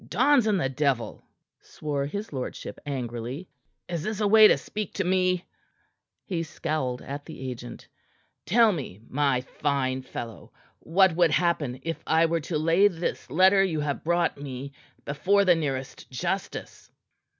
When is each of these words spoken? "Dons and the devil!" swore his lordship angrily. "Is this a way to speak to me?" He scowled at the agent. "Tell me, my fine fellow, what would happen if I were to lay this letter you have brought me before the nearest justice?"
"Dons 0.09 0.47
and 0.47 0.59
the 0.59 0.67
devil!" 0.67 1.23
swore 1.61 2.07
his 2.07 2.33
lordship 2.33 2.79
angrily. 2.87 3.47
"Is 3.87 4.01
this 4.01 4.19
a 4.19 4.27
way 4.27 4.47
to 4.47 4.57
speak 4.57 4.95
to 4.95 5.03
me?" 5.03 5.45
He 6.25 6.41
scowled 6.41 7.03
at 7.03 7.23
the 7.23 7.39
agent. 7.51 7.87
"Tell 8.47 8.71
me, 8.71 8.99
my 9.07 9.41
fine 9.41 10.01
fellow, 10.01 10.53
what 10.79 11.15
would 11.15 11.29
happen 11.29 11.77
if 11.83 12.01
I 12.07 12.25
were 12.25 12.41
to 12.41 12.57
lay 12.57 12.87
this 12.87 13.29
letter 13.29 13.63
you 13.63 13.79
have 13.81 14.03
brought 14.03 14.41
me 14.41 14.71
before 15.05 15.45
the 15.45 15.53
nearest 15.53 16.09
justice?" 16.09 16.89